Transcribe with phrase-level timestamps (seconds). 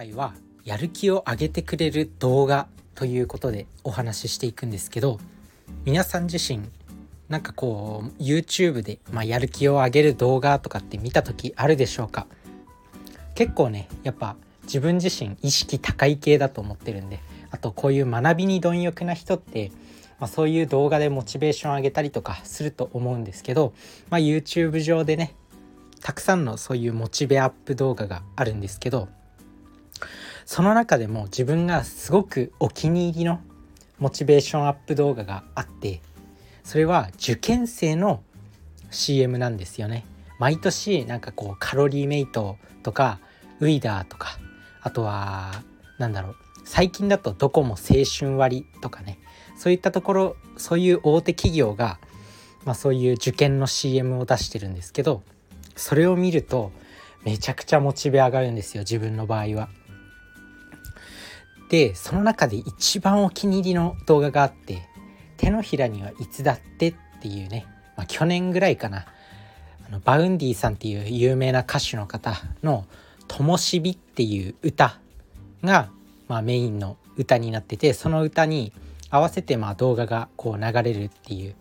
[0.00, 0.32] 回は
[0.64, 5.20] やる気を上げてくれる動画ということでお話ししていくんですけど
[5.84, 6.62] 皆さん自身
[7.28, 12.26] なんかこう YouTube で、まあ、やる気を上げる動画とかって見た時あるでしょうか？
[13.34, 17.20] 結構ねやっぱ自分自身意識高い系だと思ってるんで
[17.50, 19.70] あとこういう学びに貪欲な人って、
[20.18, 23.74] まあ、そういう動画でモチベーション上げたりとかすると思うんですけど、
[24.08, 25.34] まあ、YouTube 上でね
[26.00, 29.10] たくさんのそういうモチベアップ動画があるんですけど
[30.44, 33.40] その中でも自分がすごくお気に入りの
[33.98, 36.00] モチベーションアップ動画があって
[36.64, 38.22] それは受験生の
[38.90, 40.04] CM なんですよね
[40.38, 43.20] 毎年なんかこうカロリーメイトとか
[43.60, 44.38] ウィダーとか
[44.80, 45.62] あとは
[45.98, 49.18] 何だろう最近だとドコモ青春割とかね
[49.56, 51.98] そういったところそういう大手企業が、
[52.64, 55.22] まあ、そういう受験の CM を出してるんですけど
[55.76, 56.72] それを見ると
[57.24, 59.68] めちゃくちゃモチベ上がるんですよ自分の場合は。
[61.70, 64.82] でその中で一番お気に入りの動画があって
[65.38, 67.64] 「手のひらにはいつだって」っていうね、
[67.96, 69.06] まあ、去年ぐらいかな
[69.86, 72.86] あの Vaundy さんっていう有名な歌手の方の
[73.28, 74.98] 「ともしび」っていう歌
[75.62, 75.90] が、
[76.26, 78.72] まあ、メインの歌になっててその歌に
[79.08, 81.54] 合わせてまあ動画がこう流れるっていう、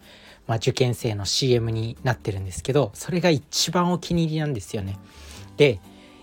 [0.47, 4.97] まあ、受験生の CM になってるんですけどそれが一番お気に入りなんですよね。
[5.57, 5.79] で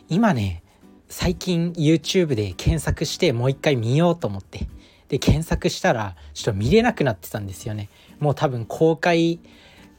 [0.08, 0.64] 今ね
[1.08, 4.68] 最近 YouTube で検索してもう一回見ようと思って
[5.08, 9.38] で検索したらちょっと見れなくなってたんですよねもう多分公開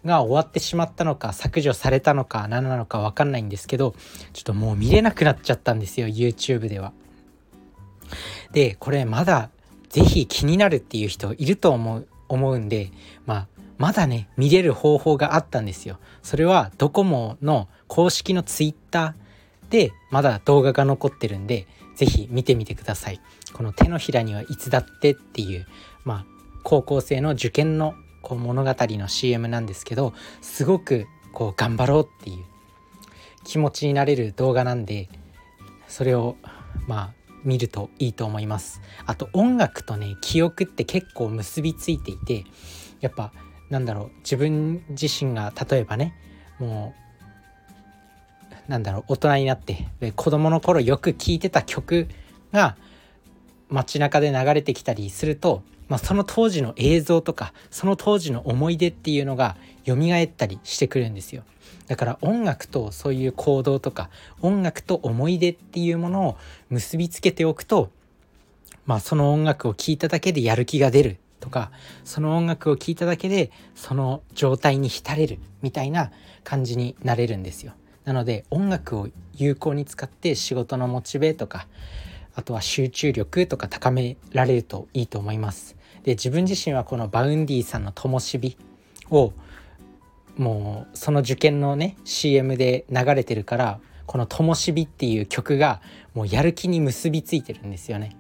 [0.05, 3.95] が終わってしまったのか削除されたのか何なのか分かんないんですけど
[4.33, 6.94] ちょっともう見れなくなっちゃったんですよ YouTube では。
[8.53, 9.49] でこれまだ
[9.89, 12.92] 是非気になるっていう人いると思う思うんで
[13.25, 15.99] まあまだね見れる方法があったんですよ。
[16.23, 19.16] それはドコモの公式の Twitter
[19.70, 23.20] でまだ動画が残ってるんで是非見てみてください。
[23.54, 25.67] この手のひらにはいつだってっていう
[26.05, 26.26] まあ
[26.64, 32.44] 高校生の受験のこう物語の CM なんですけどすごくこう頑張ろうっていう
[33.45, 35.10] 気持ちになれる動画なんで
[35.88, 36.36] それを
[36.88, 37.14] まあ
[37.44, 38.82] 見るといいと思います。
[39.06, 42.44] あと音楽とね記憶って結構結びついていて
[43.00, 43.32] やっぱ
[43.70, 46.14] なんだろう自分自身が例えばね
[46.60, 47.07] もう
[48.67, 52.08] なんだろう大人になって子供の頃よく聴いてた曲
[52.52, 52.76] が
[53.70, 61.44] 街中で流れてきたりすると、まあ、その当時の映像とかその当時の思い出っていうのが蘇ったりしてくるんですよ
[61.88, 64.10] だから音楽とそういう行動とか
[64.42, 66.38] 音楽と思い出っていうものを
[66.70, 67.89] 結びつけておくと
[68.86, 71.72] まあその音楽を聴いただけでやる気が出るとか
[72.04, 76.11] その音楽を聴いただけでその状態に浸れるみたいな
[76.44, 77.73] 感じになれるんですよ。
[78.08, 81.68] なので音楽を有効に使って仕事のモチベとか
[82.36, 85.76] あとは集中力とか高められるといいと思います。
[86.04, 88.56] で自分自身はこの Vaundy さんの「ともしび」
[89.12, 89.34] を
[90.38, 95.82] もうその受験のね CM で流れてるからこの「ともしび」っていう曲が
[96.14, 98.16] もうやる気に結びついてるんですよね。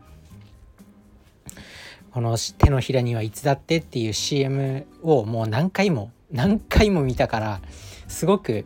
[2.11, 7.61] この「手のひらにはいつだって」っていう CM をもう何回も何回も見たから
[8.09, 8.65] すごく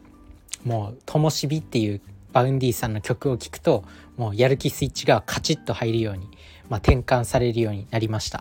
[0.63, 2.01] もう「ともしび」っていう
[2.33, 3.83] Vaundy さんの曲を聴くと
[4.17, 6.27] もうやる気スイッチがカチッと入るように、
[6.69, 8.39] まあ、転換されるようになりました、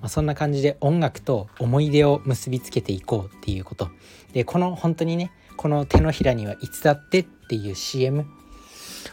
[0.00, 3.88] まあ、そんな感じで音楽と思い出を結びつけていこうっていうこと
[4.32, 8.26] でこの本当にねこの手のひらにはいつだってっていう CM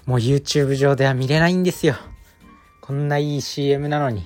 [0.05, 1.95] もう YouTube 上では見れないんですよ。
[2.81, 4.23] こんないい CM なのに。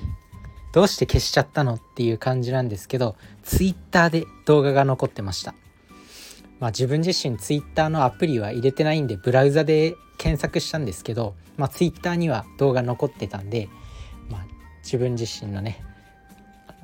[0.72, 5.54] どうして消しちゃったのっていう感じなんですけど Twitter で動画が残ってました。
[6.60, 13.70] まあ、自分自身 Twitter のアプリは入れてないんでブラウザで検索したんですけど、まあ、Twitter には動画残ってたんで、
[14.30, 14.46] まあ、
[14.84, 15.84] 自分自身のね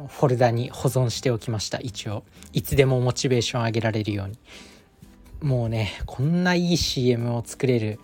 [0.07, 1.79] フォルダに保存しておきました。
[1.79, 4.39] 一応いつでもモチベーション上げられるように。
[5.41, 7.99] もうねこんないい CM を作れる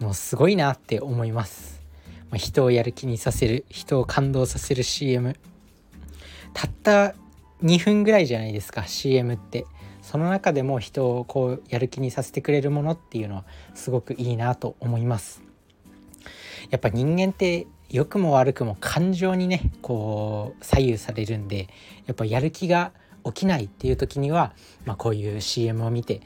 [0.00, 1.80] のすごいなって思います、
[2.30, 5.36] まあ、人をやる気にさせる人を感動させる CM
[6.54, 7.14] たった
[7.62, 9.66] 2分ぐらいじゃないですか CM って。
[10.06, 13.44] その中でも人をこうやる気にさせてくれるものっていうのは
[13.74, 15.42] すごくいいなと思います。
[16.70, 21.68] やっぱ人間って良くも悪くも感情にねこう左右されるんで
[22.06, 22.92] やっぱやる気が
[23.24, 24.52] 起きないっていう時には、
[24.84, 26.20] まあ、こういう CM を見て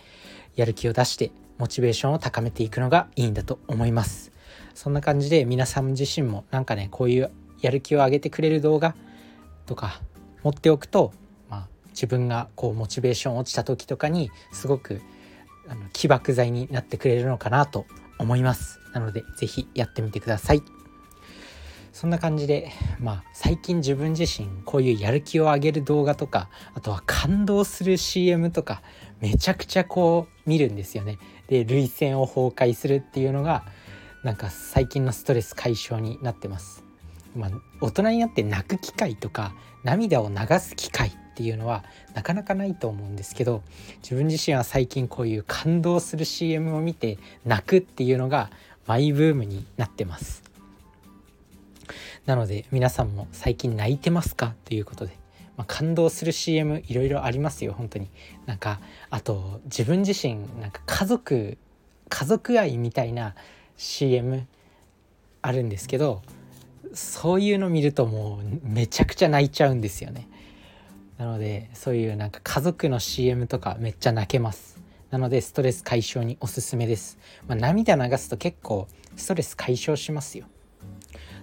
[0.56, 4.30] やる気を出してモチベーションを高めていくのがいいんだと思います。
[4.74, 7.30] そんな感じで皆さん自身もなんかねこういう
[7.62, 8.94] やる気を上げてくれる動画
[9.64, 10.02] とか
[10.42, 11.14] 持っておくと
[11.90, 15.00] 自分がこうモチベーション落ちた時とかにすごく
[15.68, 17.86] あの起爆剤になってくれるのかなと
[18.18, 20.62] 思いますなので是非やってみてください
[21.92, 28.82] そんな感じでまあ最近自分自身こういうやる気を上げる動画とかあとは感動する CM とか
[29.20, 31.18] めちゃくちゃこう見るんですよね。
[31.48, 33.64] で涙腺を崩壊するっていうのが
[34.24, 36.84] なんか最近のストレス解消になってます。
[37.36, 37.50] まあ、
[37.80, 39.54] 大人になって泣く機会とか
[39.84, 43.62] 涙を流す機会っていうのはなかなかないと思うんですけど
[44.02, 47.16] 自分自身は最近こういう感動する CM を見て
[47.46, 48.50] 泣くっていうのが
[48.86, 50.42] マイブームになってます。
[52.26, 54.54] なので皆さんも最近泣いてますか？
[54.66, 55.16] ということで、
[55.56, 58.10] まあ、感動する CM いろいろありますよ本当に。
[58.44, 58.78] なんか
[59.08, 61.56] あと自分自身なんか家族
[62.10, 63.34] 家族愛みたいな
[63.78, 64.46] CM
[65.40, 66.20] あるんですけど
[66.92, 70.28] そういうの見るともうめちゃくちゃ泣いちゃうんですよね。
[71.20, 74.80] なのでそういうなんか家族の CM とかめっちゃ泣けます。
[75.10, 80.46] なのでストレス解消におすすめです、まあ、涙流すと結構ストレス解消しますよ。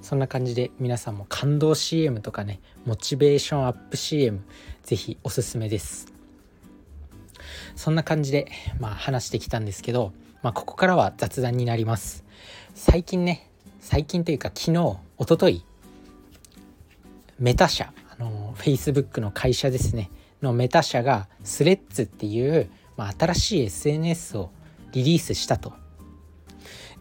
[0.01, 4.41] そんな感じで皆さんも感動 CM とかねモチベーションアップ CM
[4.81, 6.11] ぜひおすすめです。
[7.75, 8.47] そんな感じで
[8.79, 12.23] まあ話してきたんですけど、まあ、ここからは雑談になります。
[12.73, 13.47] 最近ね
[13.79, 15.63] 最近というか昨日一昨日
[17.37, 17.93] メタ社
[18.57, 20.11] Facebook の会社ですね
[20.41, 24.51] の Meta 社が Threads っていう、まあ、新しい SNS を
[24.91, 25.73] リリースしたと。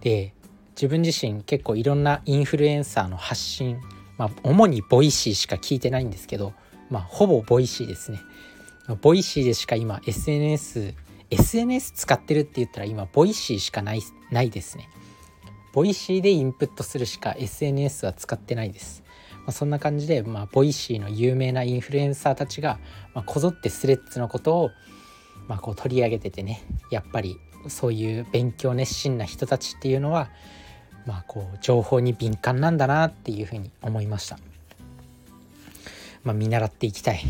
[0.01, 0.35] で
[0.75, 3.81] 自分自身結構いろんなインフルエンサーの発信
[4.19, 6.53] まあ主に Voicy しか聞いてないんですけど
[6.91, 8.21] まあほぼ Voicy ですね。
[9.01, 10.95] Voicy でしか今 SNS
[11.31, 14.89] SNS 使ってるって言ったら今 Voicy しかないないですね。
[15.73, 19.03] Voicy でインプットするしか SNS は使ってないです。
[19.47, 22.81] まあ、そんな感じで、まあ、 Voicy の有名なインフルエンサーたちが、
[23.15, 24.71] まあ、こぞって Threads のことを、
[25.47, 27.39] まあ、こう取り上げててねやっぱり
[27.69, 30.31] そういう勉強熱心な人たちっていうのは、
[31.07, 34.39] まあ、こう情報に敏感なんだなっていうふうに思いました。
[36.25, 37.23] まあ、見習っていきたい。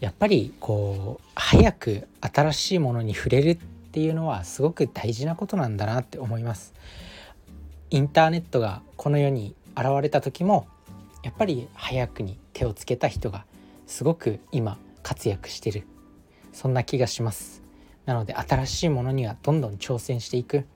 [0.00, 6.74] やっぱりこう早く新しいものに触れるっていうのはすごく大事なことなんだなって思います
[7.90, 10.66] インターネットがこの世に現れた時も
[11.22, 13.44] やっぱり早くに手をつけた人が
[13.86, 15.86] すごく今活躍してる。
[16.52, 17.62] そんな気がします。
[18.06, 20.66] なので新しいものにはどんどん挑戦していく。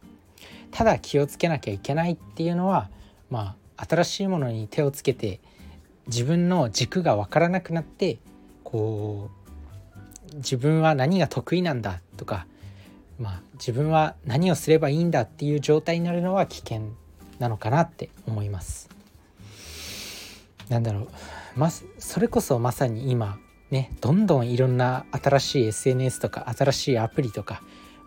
[0.70, 2.90] ただ気をつけなきゃいけないっていうのは
[3.30, 5.40] まあ新しいものに手をつけて
[6.06, 8.18] 自分の軸が分からなくなって
[8.64, 9.30] こ
[10.32, 12.46] う自分は何が得意なんだとか
[13.18, 16.92] まあ、自分は何をすればいいんだっていう状態になるのは危険
[17.38, 18.88] なのかなって思います。
[20.68, 21.08] なんだろう
[21.56, 23.38] まそれこそまさに今
[23.70, 27.62] ねどんどんいろんな新しい SNS とか新しいアプリとか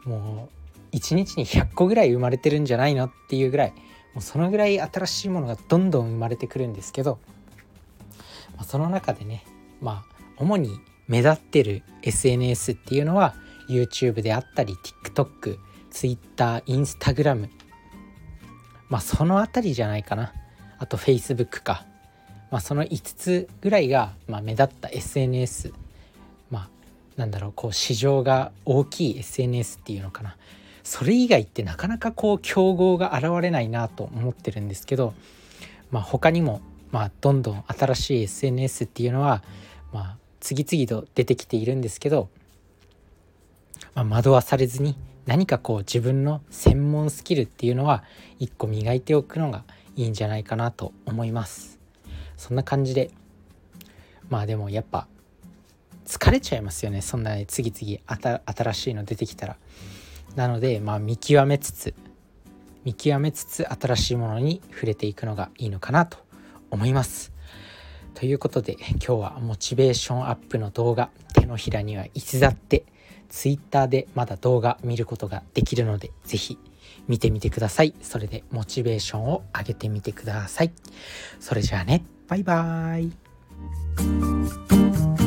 [0.06, 0.50] も
[0.94, 3.74] う1日に100個ぐらい生まれてるんじゃないのっていうぐらい
[4.14, 7.20] もうそのぐらい新しいものがどんどん生まれてくるんですけど、
[8.56, 9.44] まあ、その中でね
[9.80, 13.36] まあ主に目立ってる SNS っていうのは
[13.70, 15.58] YouTube であったり TikTok、
[15.90, 17.50] Twitter、Instagram
[18.92, 20.34] まあその辺りじゃないかな。
[20.78, 21.86] あと Facebook か、
[22.52, 25.74] まあ、その5つぐらいが、まあ、目立った SNS
[26.50, 26.70] まあ
[27.16, 30.38] なんだろうこう市場が大きい SNS っていうのかな。
[30.84, 35.14] それ以外ってなかなかこう競合が現れないなと思ってるんですけど、
[35.90, 39.44] まあ、他にも、まあ、どんどん新しい SNS っていうのは、
[39.94, 42.30] まあ、次々と出てきているんですけど
[43.94, 48.04] まあ、惑わされずに何かこう自分の専門スキルっていうのは
[48.40, 49.64] 一個磨いておくのが
[49.96, 51.80] いいんじゃないかなと思います。
[52.38, 53.12] そんな感じで
[54.30, 55.08] まあでもやっぱ
[56.06, 57.02] 疲れちゃいますよね。
[57.02, 59.58] そんなに次々新しいの出てきたら。
[60.36, 61.94] なのでまあ見極めつつ
[62.84, 66.18] 見極めつつ新しいものに触れていくのがいいのかなと
[66.72, 67.32] 思います。
[68.16, 72.12] ということで今日はモチベーションアップの動画手のひらにはい
[73.32, 76.58] つだって Twitter でまだ動画見ることができるので、是非
[77.08, 77.96] 見てみてください。
[78.02, 80.72] それでモチベーションを上げてみてください。
[81.40, 83.10] それじゃあね、バイバー
[85.18, 85.21] イ。